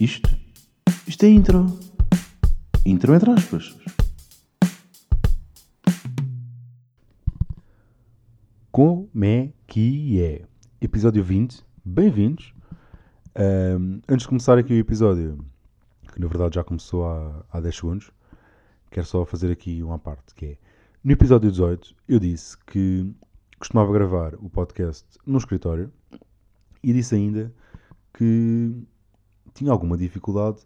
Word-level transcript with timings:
Isto? 0.00 0.30
Isto 1.08 1.26
é 1.26 1.28
intro. 1.28 1.66
Intro 2.86 3.12
entre 3.16 3.32
aspas. 3.32 3.76
Como 8.70 9.10
é 9.24 9.52
que 9.66 10.22
é? 10.22 10.44
Episódio 10.80 11.24
20. 11.24 11.64
Bem-vindos. 11.84 12.54
Ahm, 13.34 14.00
antes 14.08 14.22
de 14.22 14.28
começar 14.28 14.56
aqui 14.56 14.72
o 14.72 14.78
episódio, 14.78 15.44
que 16.12 16.20
na 16.20 16.28
verdade 16.28 16.54
já 16.54 16.62
começou 16.62 17.04
há, 17.04 17.44
há 17.50 17.58
10 17.58 17.74
segundos, 17.74 18.12
quero 18.92 19.04
só 19.04 19.24
fazer 19.24 19.50
aqui 19.50 19.82
uma 19.82 19.98
parte, 19.98 20.32
que 20.32 20.46
é... 20.46 20.58
No 21.02 21.10
episódio 21.10 21.50
18, 21.50 21.96
eu 22.08 22.20
disse 22.20 22.56
que 22.66 23.12
costumava 23.58 23.92
gravar 23.92 24.36
o 24.36 24.48
podcast 24.48 25.04
no 25.26 25.38
escritório 25.38 25.92
e 26.84 26.92
disse 26.92 27.16
ainda 27.16 27.52
que 28.14 28.86
tinha 29.58 29.72
alguma 29.72 29.96
dificuldade 29.96 30.60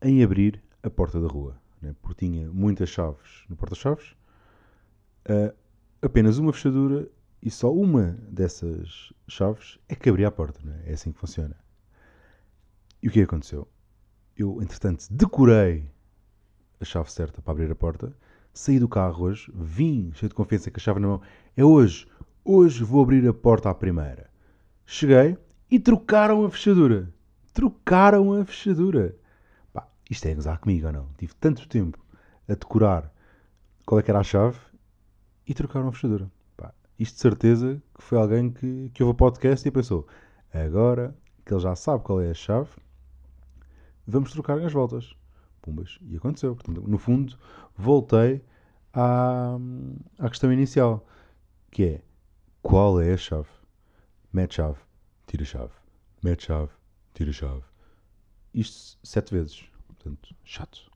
em 0.00 0.22
abrir 0.22 0.62
a 0.84 0.88
porta 0.88 1.20
da 1.20 1.26
rua, 1.26 1.60
né? 1.82 1.96
porque 2.00 2.26
tinha 2.26 2.48
muitas 2.48 2.88
chaves 2.88 3.44
no 3.48 3.56
porta-chaves, 3.56 4.14
ah, 5.28 5.52
apenas 6.00 6.38
uma 6.38 6.52
fechadura 6.52 7.10
e 7.42 7.50
só 7.50 7.72
uma 7.72 8.16
dessas 8.28 9.12
chaves 9.26 9.78
é 9.88 9.96
que 9.96 10.08
abria 10.08 10.28
a 10.28 10.30
porta, 10.30 10.60
né? 10.62 10.80
é 10.86 10.92
assim 10.92 11.10
que 11.10 11.18
funciona. 11.18 11.56
E 13.02 13.08
o 13.08 13.10
que 13.10 13.20
aconteceu? 13.20 13.66
Eu, 14.36 14.62
entretanto, 14.62 15.06
decorei 15.10 15.90
a 16.80 16.84
chave 16.84 17.10
certa 17.10 17.42
para 17.42 17.52
abrir 17.52 17.70
a 17.70 17.74
porta, 17.74 18.16
saí 18.54 18.78
do 18.78 18.88
carro 18.88 19.24
hoje, 19.24 19.50
vim 19.52 20.12
cheio 20.14 20.28
de 20.28 20.36
confiança 20.36 20.70
com 20.70 20.76
a 20.76 20.80
chave 20.80 21.00
na 21.00 21.08
mão, 21.08 21.20
é 21.56 21.64
hoje, 21.64 22.06
hoje 22.44 22.84
vou 22.84 23.02
abrir 23.02 23.26
a 23.26 23.34
porta 23.34 23.70
à 23.70 23.74
primeira. 23.74 24.30
Cheguei 24.86 25.36
e 25.68 25.80
trocaram 25.80 26.44
a 26.44 26.50
fechadura. 26.50 27.12
Trocaram 27.52 28.32
a 28.32 28.44
fechadura. 28.44 29.16
Pá, 29.72 29.88
isto 30.08 30.26
é 30.26 30.34
gozar 30.34 30.58
comigo 30.58 30.86
ou 30.86 30.92
não? 30.92 31.08
Tive 31.18 31.34
tanto 31.34 31.68
tempo 31.68 31.98
a 32.48 32.54
decorar 32.54 33.12
qual 33.84 33.98
é 33.98 34.02
que 34.02 34.10
era 34.10 34.20
a 34.20 34.24
chave 34.24 34.58
e 35.46 35.54
trocaram 35.54 35.88
a 35.88 35.92
fechadura. 35.92 36.30
Pá, 36.56 36.72
isto 36.98 37.14
de 37.14 37.20
certeza 37.20 37.82
que 37.94 38.02
foi 38.02 38.18
alguém 38.18 38.50
que, 38.50 38.90
que 38.90 39.02
ouve 39.02 39.12
o 39.12 39.14
podcast 39.14 39.66
e 39.66 39.70
pensou: 39.70 40.06
agora 40.52 41.16
que 41.44 41.52
ele 41.52 41.60
já 41.60 41.74
sabe 41.74 42.04
qual 42.04 42.20
é 42.20 42.30
a 42.30 42.34
chave, 42.34 42.70
vamos 44.06 44.32
trocar 44.32 44.58
as 44.58 44.72
voltas. 44.72 45.14
Pumbas. 45.62 45.98
E 46.02 46.16
aconteceu. 46.16 46.54
Portanto, 46.54 46.82
no 46.86 46.98
fundo, 46.98 47.36
voltei 47.76 48.42
à, 48.92 49.56
à 50.18 50.28
questão 50.28 50.52
inicial, 50.52 51.06
que 51.70 51.84
é 51.84 52.02
qual 52.62 53.00
é 53.00 53.12
a 53.12 53.16
chave? 53.16 53.48
Mete 54.32 54.54
chave, 54.54 54.78
tira 55.26 55.44
chave, 55.44 55.72
mete 56.22 56.44
chave, 56.46 56.70
tira 57.14 57.32
chave. 57.32 57.62
Isto 58.54 58.98
sete 59.02 59.32
vezes. 59.32 59.64
Portanto, 59.86 60.34
chato. 60.44 60.90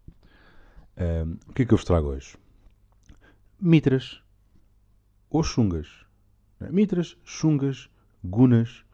Ahm, 0.97 1.37
o 1.48 1.53
que 1.53 1.62
é 1.62 1.67
que 1.67 1.75
eu 1.75 1.79
vos 1.79 1.84
trago 1.84 2.09
hoje? 2.09 2.37
Mitras 3.61 4.23
ou 5.31 5.42
chungas. 5.42 5.89
É? 6.61 6.70
Mitras, 6.70 7.17
chungas, 7.25 7.89
gunas. 8.23 8.85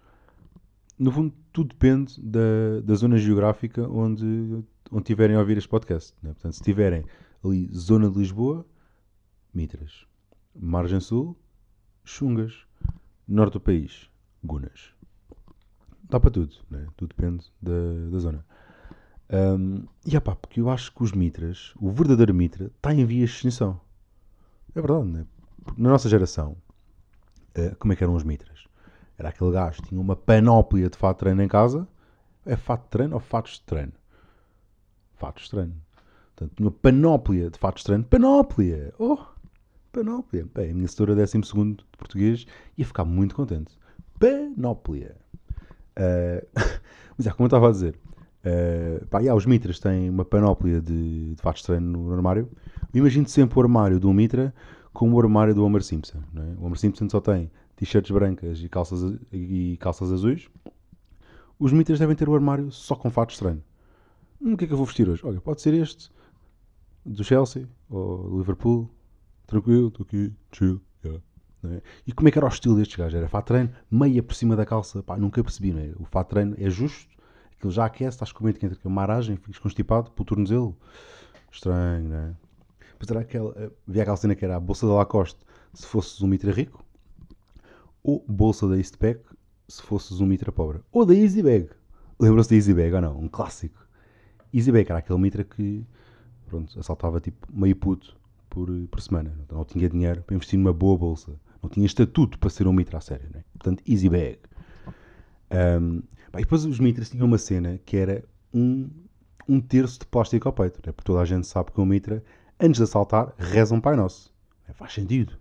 No 0.98 1.10
fundo, 1.10 1.34
tudo 1.52 1.68
depende 1.70 2.20
da, 2.20 2.80
da 2.82 2.94
zona 2.94 3.16
geográfica 3.18 3.88
onde, 3.88 4.64
onde 4.90 5.04
tiverem 5.04 5.36
a 5.36 5.40
ouvir 5.40 5.56
este 5.58 5.68
podcast. 5.68 6.14
não 6.22 6.30
é? 6.30 6.34
Portanto, 6.34 6.54
se 6.54 6.62
tiverem 6.62 7.04
ali 7.44 7.68
zona 7.72 8.10
de 8.10 8.18
Lisboa, 8.18 8.66
Mitras. 9.52 10.06
Margem 10.54 11.00
Sul, 11.00 11.36
chungas. 12.04 12.66
Norte 13.26 13.54
do 13.54 13.60
país, 13.60 14.10
gunas. 14.42 14.92
Dá 16.10 16.18
para 16.18 16.30
tudo, 16.30 16.56
né? 16.68 16.86
tudo 16.96 17.14
depende 17.16 17.46
da, 17.62 18.10
da 18.10 18.18
zona. 18.18 18.44
Ahm, 19.32 19.84
e 20.04 20.16
é 20.16 20.20
pá, 20.20 20.34
porque 20.34 20.60
eu 20.60 20.68
acho 20.68 20.92
que 20.92 21.04
os 21.04 21.12
mitras, 21.12 21.72
o 21.80 21.90
verdadeiro 21.90 22.34
mitra, 22.34 22.66
está 22.66 22.92
em 22.92 23.04
vias 23.04 23.30
de 23.30 23.36
extinção. 23.36 23.80
É 24.74 24.80
verdade, 24.80 25.06
né? 25.06 25.26
Na 25.76 25.90
nossa 25.90 26.08
geração, 26.08 26.56
eh, 27.54 27.76
como 27.78 27.92
é 27.92 27.96
que 27.96 28.02
eram 28.02 28.14
os 28.14 28.24
mitras? 28.24 28.64
Era 29.16 29.28
aquele 29.28 29.52
gajo 29.52 29.82
que 29.82 29.90
tinha 29.90 30.00
uma 30.00 30.16
panóplia 30.16 30.90
de 30.90 30.98
fato 30.98 31.18
de 31.18 31.20
treino 31.20 31.42
em 31.42 31.48
casa. 31.48 31.86
É 32.44 32.56
fato 32.56 32.84
de 32.84 32.90
treino 32.90 33.14
ou 33.14 33.20
fatos 33.20 33.52
de 33.52 33.62
treino? 33.62 33.92
Fatos 35.14 35.44
de 35.44 35.50
treino. 35.50 35.74
Portanto, 36.34 36.56
tinha 36.56 36.66
uma 36.66 36.72
panóplia 36.72 37.50
de 37.50 37.58
fatos 37.58 37.82
de 37.82 37.86
treino. 37.86 38.04
Panóplia! 38.04 38.92
Oh! 38.98 39.18
Panóplia. 39.92 40.48
Bem, 40.54 40.70
a 40.70 40.74
minha 40.74 40.88
setora 40.88 41.14
12 41.14 41.38
de 41.40 41.84
português 41.96 42.46
ia 42.76 42.84
ficar 42.84 43.04
muito 43.04 43.34
contente. 43.34 43.78
Panóplia. 44.18 45.16
Uh, 46.00 46.46
mas 47.18 47.26
é, 47.26 47.30
como 47.30 47.44
eu 47.44 47.48
estava 47.48 47.68
a 47.68 47.70
dizer, 47.70 47.94
uh, 48.44 49.06
pá, 49.06 49.18
yeah, 49.18 49.36
os 49.36 49.44
mitras 49.44 49.78
têm 49.78 50.08
uma 50.08 50.24
panóplia 50.24 50.80
de, 50.80 51.34
de 51.34 51.42
fatos 51.42 51.60
de 51.60 51.66
treino 51.66 51.86
no 51.86 52.12
armário. 52.12 52.48
Imagino 52.94 53.28
sempre 53.28 53.58
o 53.58 53.62
armário 53.62 54.00
do 54.00 54.12
mitra 54.12 54.54
como 54.92 55.16
o 55.16 55.20
armário 55.20 55.54
do 55.54 55.64
Homer 55.64 55.82
Simpson. 55.82 56.18
é? 56.36 56.60
O 56.60 56.64
Homer 56.64 56.78
Simpson 56.78 57.08
só 57.08 57.20
tem 57.20 57.50
t-shirts 57.76 58.10
brancas 58.10 58.60
e 58.60 58.68
calças, 58.68 59.18
e 59.32 59.76
calças 59.78 60.12
azuis. 60.12 60.48
Os 61.58 61.72
mitras 61.72 61.98
devem 61.98 62.16
ter 62.16 62.28
o 62.28 62.34
armário 62.34 62.72
só 62.72 62.96
com 62.96 63.10
fatos 63.10 63.36
de 63.36 63.42
treino. 63.42 63.62
Hum, 64.40 64.54
o 64.54 64.56
que 64.56 64.64
é 64.64 64.66
que 64.66 64.72
eu 64.72 64.76
vou 64.78 64.86
vestir 64.86 65.08
hoje? 65.08 65.20
Olha, 65.24 65.40
pode 65.40 65.60
ser 65.60 65.74
este, 65.74 66.10
do 67.04 67.22
Chelsea 67.22 67.68
ou 67.88 68.30
do 68.30 68.38
Liverpool. 68.38 68.90
Tranquilo, 69.46 69.88
estou 69.88 70.04
aqui, 70.04 70.32
chill, 70.52 70.80
yeah. 71.04 71.22
É? 71.64 71.82
E 72.06 72.12
como 72.12 72.28
é 72.28 72.32
que 72.32 72.38
era 72.38 72.46
o 72.46 72.48
estilo 72.48 72.76
destes 72.76 72.96
gajos? 72.96 73.14
Era 73.14 73.28
fato 73.28 73.46
treino, 73.46 73.70
meia 73.90 74.22
por 74.22 74.34
cima 74.34 74.56
da 74.56 74.64
calça. 74.64 75.02
Pá, 75.02 75.16
nunca 75.16 75.42
percebi, 75.42 75.70
é? 75.78 75.92
O 75.98 76.04
fato 76.04 76.30
treino 76.30 76.54
é 76.58 76.70
justo, 76.70 77.14
aquilo 77.56 77.72
já 77.72 77.84
aquece, 77.84 78.16
estás 78.16 78.32
com 78.32 78.44
medo 78.44 78.58
que 78.58 78.66
entre 78.66 78.78
aragem, 78.98 79.36
ficas 79.36 79.58
constipado 79.58 80.10
pelo 80.12 80.24
tornozelo. 80.24 80.76
Estranho, 81.52 82.08
não 82.08 82.16
é? 82.16 82.34
Depois 82.92 83.10
era 83.10 83.20
aquela, 83.20 83.52
eh, 83.56 83.70
havia 83.88 84.02
aquela 84.02 84.16
cena 84.16 84.34
que 84.34 84.44
era 84.44 84.56
a 84.56 84.60
bolsa 84.60 84.86
da 84.86 84.92
Lacoste 84.92 85.40
se 85.72 85.86
fosses 85.86 86.20
um 86.20 86.26
mitra 86.26 86.52
rico, 86.52 86.84
ou 88.02 88.24
bolsa 88.28 88.68
da 88.68 88.76
Eastpak 88.76 89.20
se 89.68 89.82
fosses 89.82 90.20
um 90.20 90.26
mitra 90.26 90.50
pobre. 90.50 90.80
Ou 90.92 91.06
da 91.06 91.14
Easybag. 91.14 91.70
Lembram-se 92.18 92.50
da 92.50 92.56
Easybag 92.56 92.94
ou 92.94 93.00
não? 93.00 93.18
Um 93.18 93.28
clássico. 93.28 93.86
Easybag 94.52 94.90
era 94.90 94.98
aquele 94.98 95.18
mitra 95.18 95.44
que 95.44 95.86
pronto, 96.46 96.78
assaltava 96.78 97.20
tipo 97.20 97.46
meio 97.52 97.76
puto 97.76 98.16
por, 98.48 98.68
por 98.90 99.00
semana. 99.00 99.32
Não 99.50 99.64
tinha 99.64 99.88
dinheiro 99.88 100.22
para 100.22 100.34
investir 100.34 100.58
numa 100.58 100.72
boa 100.72 100.98
bolsa. 100.98 101.32
Não 101.62 101.68
tinha 101.68 101.86
estatuto 101.86 102.38
para 102.38 102.50
ser 102.50 102.66
um 102.66 102.72
mitra 102.72 102.98
a 102.98 103.00
sério. 103.00 103.28
Né? 103.32 103.44
Portanto, 103.52 103.82
Easybag. 103.86 104.38
Um, 105.50 106.02
pá, 106.30 106.38
e 106.38 106.42
depois 106.42 106.64
os 106.64 106.78
mitras 106.78 107.10
tinham 107.10 107.26
uma 107.26 107.38
cena 107.38 107.78
que 107.84 107.96
era 107.96 108.24
um, 108.52 108.88
um 109.48 109.60
terço 109.60 109.98
de 109.98 110.06
plástico 110.06 110.48
ao 110.48 110.52
peito. 110.52 110.80
Né? 110.84 110.92
Porque 110.92 111.06
toda 111.06 111.20
a 111.20 111.24
gente 111.24 111.46
sabe 111.46 111.72
que 111.72 111.80
um 111.80 111.84
mitra, 111.84 112.22
antes 112.58 112.78
de 112.78 112.84
assaltar, 112.84 113.34
reza 113.36 113.74
um 113.74 113.80
Pai 113.80 113.96
Nosso. 113.96 114.32
Né? 114.66 114.74
Faz 114.74 114.92
sentido. 114.92 115.34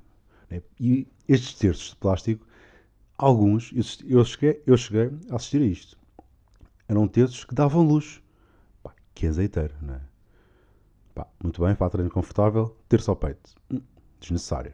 né? 0.50 0.62
E 0.80 1.08
estes 1.28 1.54
terços 1.54 1.92
de 1.92 1.96
plástico, 1.96 2.46
alguns, 3.18 3.72
eu, 3.74 4.18
eu, 4.18 4.26
cheguei, 4.26 4.62
eu 4.66 4.76
cheguei 4.78 5.12
a 5.30 5.36
assistir 5.36 5.62
a 5.62 5.66
isto. 5.66 5.98
Eram 6.88 7.08
terços 7.08 7.46
que 7.46 7.54
davam 7.54 7.84
luz. 7.84 8.22
Pá, 8.82 8.94
que 9.14 9.28
azeiteiro, 9.28 9.76
não 9.82 9.94
é? 9.94 10.02
Pá, 11.14 11.28
muito 11.42 11.64
bem, 11.64 11.76
para 11.76 11.90
treino 11.90 12.10
confortável, 12.10 12.76
terço 12.90 13.12
ao 13.12 13.16
peito. 13.16 13.52
Hum, 13.72 13.82
desnecessário. 14.20 14.74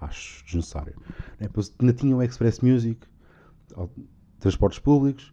Acho 0.00 0.44
desnecessário. 0.44 0.94
Né? 1.40 1.48
Ainda 1.80 1.92
tinha 1.92 2.16
o 2.16 2.22
Express 2.22 2.60
Music, 2.60 3.06
transportes 4.38 4.78
públicos, 4.78 5.32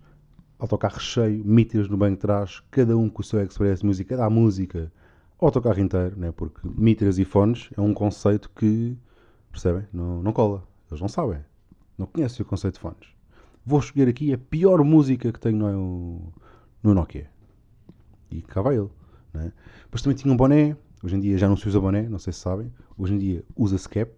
autocarro 0.58 1.00
cheio, 1.00 1.44
mitras 1.46 1.88
no 1.88 1.98
banco 1.98 2.16
de 2.16 2.22
trás, 2.22 2.64
cada 2.72 2.98
um 2.98 3.10
com 3.10 3.22
o 3.22 3.26
seu 3.26 3.42
Express 3.42 3.84
Music, 3.84 4.10
cada 4.10 4.30
música, 4.30 4.92
autocarro 5.40 5.80
inteiro, 5.80 6.18
né? 6.18 6.32
porque 6.32 6.60
mitras 6.64 7.20
e 7.20 7.26
fones 7.26 7.70
é 7.78 7.82
um 7.82 7.94
conceito 7.94 8.50
que, 8.56 8.98
percebem? 9.52 9.86
Não, 9.94 10.22
não 10.22 10.34
cola. 10.34 10.64
Eles 10.90 11.02
não 11.02 11.08
sabem. 11.08 11.40
Não 11.98 12.06
conhecem 12.06 12.44
o 12.44 12.46
conceito 12.46 12.76
de 12.76 12.80
fones. 12.80 13.16
Vou 13.66 13.80
escolher 13.80 14.08
aqui 14.10 14.34
a 14.34 14.38
pior 14.38 14.84
música 14.84 15.32
que 15.32 15.40
tenho 15.40 15.58
no, 15.58 16.34
no 16.84 16.94
Nokia. 16.94 17.30
E 18.30 18.42
cá 18.42 18.62
vai 18.62 18.78
ele. 18.78 18.90
Né? 19.34 19.52
Depois 19.84 20.02
também 20.02 20.16
tinha 20.16 20.34
um 20.34 20.38
boné. 20.38 20.76
Hoje 21.04 21.16
em 21.16 21.20
dia 21.20 21.38
já 21.38 21.48
não 21.48 21.58
se 21.58 21.68
usa 21.68 21.80
boné, 21.80 22.08
não 22.08 22.20
sei 22.20 22.34
se 22.34 22.40
sabem. 22.40 22.72
Hoje 22.98 23.14
em 23.14 23.18
dia 23.18 23.44
usa-se 23.56 23.88
cap. 23.90 24.12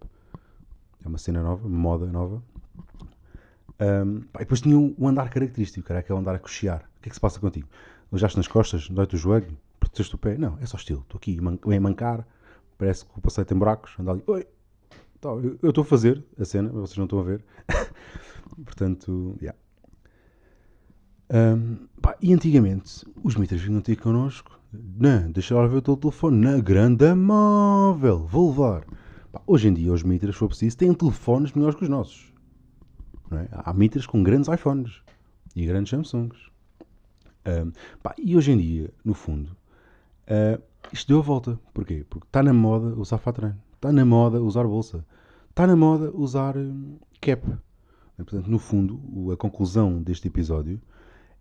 É 1.08 1.10
uma 1.10 1.16
cena 1.16 1.42
nova, 1.42 1.66
uma 1.66 1.78
moda 1.78 2.06
nova. 2.06 2.42
Um, 3.80 4.20
pá, 4.30 4.40
e 4.40 4.44
depois 4.44 4.60
tinha 4.60 4.78
um, 4.78 4.94
andar 5.08 5.30
característico, 5.30 5.86
que 5.86 5.90
era 5.90 6.00
aquele 6.00 6.18
andar 6.18 6.34
a 6.34 6.38
cochear. 6.38 6.84
O 6.98 7.02
que 7.02 7.08
é 7.08 7.10
que 7.10 7.14
se 7.14 7.20
passa 7.20 7.40
contigo? 7.40 7.66
Alejaste 8.12 8.36
nas 8.36 8.46
costas, 8.46 8.90
dói-te 8.90 9.14
o 9.14 9.18
joelho, 9.18 9.56
protegeste 9.80 10.14
o 10.14 10.18
pé? 10.18 10.36
Não, 10.36 10.58
é 10.60 10.66
só 10.66 10.76
estilo. 10.76 11.00
Estou 11.00 11.16
aqui 11.16 11.38
a 11.38 11.80
mancar, 11.80 12.28
parece 12.76 13.06
que 13.06 13.18
o 13.18 13.22
passeio 13.22 13.46
tem 13.46 13.56
buracos, 13.56 13.94
anda 13.98 14.10
ali. 14.10 14.22
Oi! 14.26 14.46
Tá, 15.18 15.30
eu 15.30 15.70
estou 15.70 15.82
a 15.82 15.84
fazer 15.86 16.22
a 16.38 16.44
cena, 16.44 16.70
mas 16.72 16.82
vocês 16.82 16.98
não 16.98 17.04
estão 17.04 17.20
a 17.20 17.22
ver. 17.22 17.42
Portanto, 18.64 19.34
yeah. 19.40 19.58
Um, 21.30 21.88
pá, 22.02 22.16
e 22.20 22.34
antigamente, 22.34 23.06
os 23.24 23.34
mitras 23.34 23.62
vinham 23.62 23.80
ter 23.80 23.96
connosco. 23.96 24.60
Não, 24.72 25.30
deixa 25.30 25.54
lá 25.54 25.66
ver 25.66 25.76
o 25.76 25.82
teu 25.82 25.96
telefone 25.96 26.36
na 26.36 26.60
grande 26.60 27.14
móvel. 27.14 28.26
Vou 28.26 28.50
levar. 28.50 28.84
Pá, 29.32 29.42
hoje 29.46 29.68
em 29.68 29.74
dia, 29.74 29.92
os 29.92 30.02
mitras, 30.02 30.34
se 30.34 30.38
for 30.38 30.48
preciso, 30.48 30.76
têm 30.76 30.92
telefones 30.94 31.52
melhores 31.52 31.76
que 31.76 31.84
os 31.84 31.88
nossos. 31.88 32.32
é? 33.32 33.48
Há 33.52 33.72
mitras 33.72 34.06
com 34.06 34.22
grandes 34.22 34.48
iPhones 34.48 35.02
e 35.54 35.66
grandes 35.66 35.90
Samsungs. 35.90 36.48
Pá, 38.02 38.14
e 38.18 38.36
hoje 38.36 38.52
em 38.52 38.58
dia, 38.58 38.90
no 39.04 39.14
fundo, 39.14 39.56
uh, 40.26 40.62
isto 40.92 41.08
deu 41.08 41.18
a 41.18 41.22
volta. 41.22 41.58
Porquê? 41.72 42.04
Porque 42.08 42.26
está 42.26 42.42
na 42.42 42.52
moda 42.52 42.94
usar 42.94 43.18
fatran, 43.18 43.54
está 43.74 43.92
na 43.92 44.04
moda 44.04 44.40
usar 44.40 44.64
bolsa, 44.64 45.04
está 45.50 45.66
na 45.66 45.76
moda 45.76 46.10
usar 46.14 46.56
um, 46.56 46.98
cap. 47.20 47.42
Portanto, 48.16 48.50
no 48.50 48.58
fundo, 48.58 49.30
a 49.32 49.36
conclusão 49.36 50.02
deste 50.02 50.26
episódio 50.26 50.80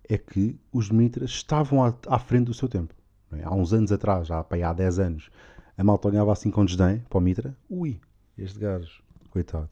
é 0.07 0.17
que 0.17 0.59
os 0.71 0.89
Mitras 0.89 1.31
estavam 1.31 1.83
à, 1.83 1.93
à 2.07 2.19
frente 2.19 2.45
do 2.45 2.53
seu 2.53 2.69
tempo. 2.69 2.93
É? 3.31 3.43
Há 3.43 3.53
uns 3.53 3.73
anos 3.73 3.91
atrás, 3.91 4.27
já 4.27 4.39
há 4.39 4.73
10 4.73 4.99
anos, 4.99 5.29
a 5.77 5.83
malta 5.83 6.07
olhava 6.07 6.31
assim 6.33 6.49
com 6.49 6.65
desdém 6.65 7.03
para 7.07 7.17
o 7.19 7.21
Mitra. 7.21 7.55
Ui, 7.69 7.99
este 8.37 8.59
gajo, 8.59 9.03
coitado, 9.29 9.69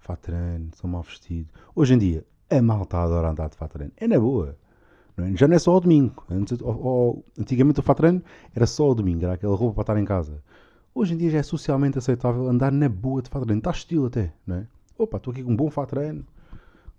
fatrano, 0.00 0.70
são 0.74 0.90
mal 0.90 1.02
vestido. 1.02 1.48
Hoje 1.74 1.94
em 1.94 1.98
dia, 1.98 2.24
a 2.50 2.60
malta 2.60 2.98
adora 2.98 3.30
andar 3.30 3.48
de 3.48 3.56
fatrano. 3.56 3.92
É 3.96 4.08
na 4.08 4.18
boa. 4.18 4.56
Não 5.16 5.24
é? 5.24 5.36
Já 5.36 5.46
não 5.46 5.54
é 5.54 5.58
só 5.58 5.72
ao 5.72 5.80
domingo. 5.80 6.24
Antes, 6.28 6.58
antigamente 7.38 7.78
o 7.78 7.82
fatrano 7.82 8.20
era 8.54 8.66
só 8.66 8.84
ao 8.84 8.94
domingo, 8.94 9.24
era 9.24 9.34
aquela 9.34 9.56
roupa 9.56 9.74
para 9.74 9.82
estar 9.82 10.00
em 10.00 10.04
casa. 10.04 10.42
Hoje 10.92 11.14
em 11.14 11.16
dia 11.16 11.30
já 11.30 11.38
é 11.38 11.42
socialmente 11.42 11.96
aceitável 11.96 12.48
andar 12.48 12.72
na 12.72 12.88
boa 12.88 13.22
de 13.22 13.30
fatrano. 13.30 13.58
Está 13.58 13.70
estilo 13.70 14.06
até, 14.06 14.32
não 14.44 14.56
é? 14.56 14.66
Opa, 14.98 15.18
estou 15.18 15.30
aqui 15.30 15.44
com 15.44 15.52
um 15.52 15.56
bom 15.56 15.70
fatrano, 15.70 16.26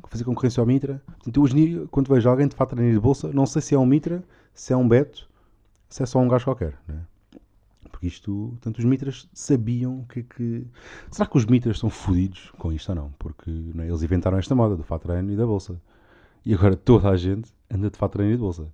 fazer 0.08 0.24
concorrência 0.24 0.62
ao 0.62 0.68
Mitra. 0.68 1.02
Portanto, 1.06 1.42
hoje 1.42 1.54
em 1.54 1.66
dia, 1.66 1.88
quando 1.92 2.08
vejo 2.08 2.30
alguém 2.30 2.48
de 2.48 2.56
fatrano 2.56 2.90
de 2.90 3.00
bolsa, 3.00 3.30
não 3.34 3.46
sei 3.46 3.62
se 3.62 3.76
é 3.76 3.78
um 3.80 3.86
Mitra, 3.86 4.24
se 4.54 4.72
é 4.72 4.78
um 4.78 4.88
Beto, 4.88 5.28
se 5.90 6.02
é 6.02 6.06
só 6.06 6.20
um 6.20 6.28
gajo 6.28 6.46
qualquer, 6.46 6.78
não 6.88 6.96
é? 6.96 7.17
Porque 7.98 8.06
isto, 8.06 8.56
tanto 8.62 8.78
os 8.78 8.86
mitras 8.86 9.28
sabiam 9.34 10.06
que, 10.08 10.22
que. 10.22 10.68
Será 11.10 11.28
que 11.28 11.36
os 11.36 11.48
mitras 11.48 11.80
são 11.80 11.90
fodidos 11.90 12.52
com 12.60 12.72
isto 12.72 12.90
ou 12.90 12.96
não? 12.96 13.12
Porque 13.18 13.50
não 13.50 13.84
é? 13.84 13.88
eles 13.88 14.04
inventaram 14.04 14.38
esta 14.38 14.54
moda 14.54 14.78
do 14.78 14.84
fato 14.84 15.12
e 15.12 15.36
da 15.36 15.46
bolsa. 15.48 15.82
E 16.46 16.54
agora 16.54 16.76
toda 16.76 17.10
a 17.10 17.18
gente 17.18 17.52
anda 17.72 17.90
de 17.90 17.98
fato 17.98 18.22
e 18.22 18.32
de 18.32 18.38
bolsa. 18.38 18.72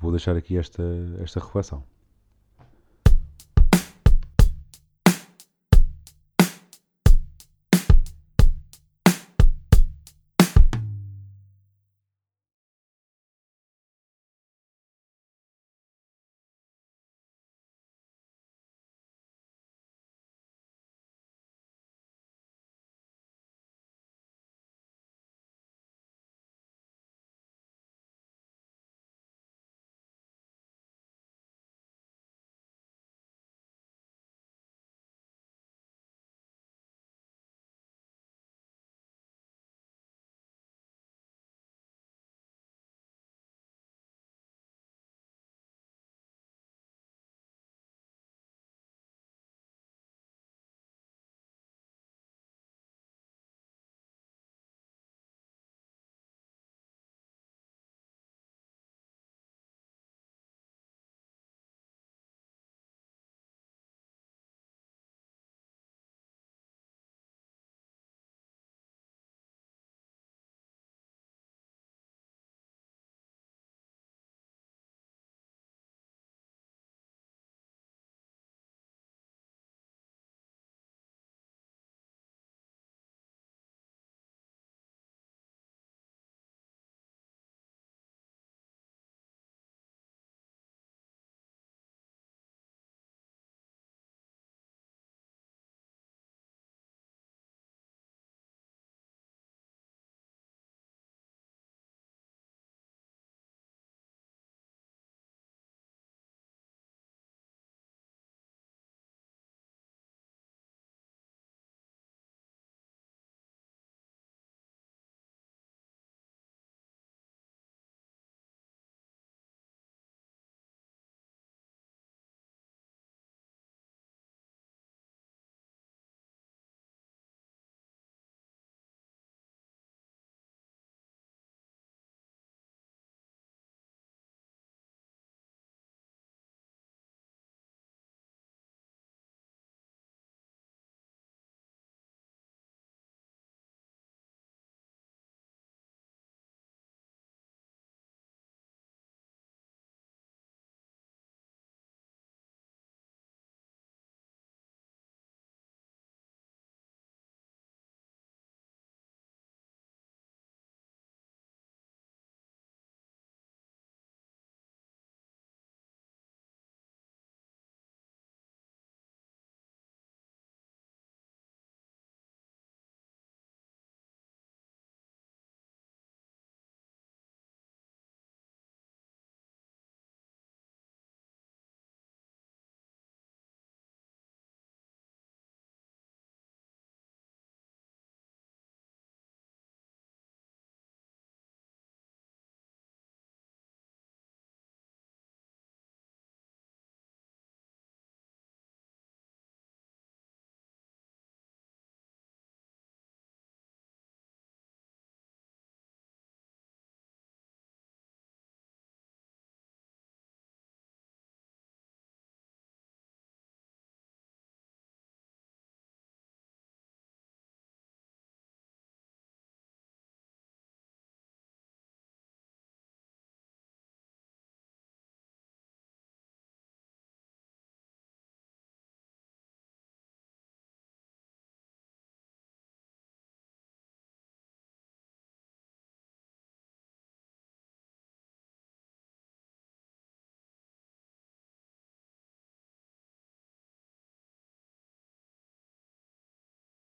Vou 0.00 0.10
deixar 0.10 0.34
aqui 0.38 0.56
esta, 0.56 0.82
esta 1.20 1.38
reflexão. 1.38 1.84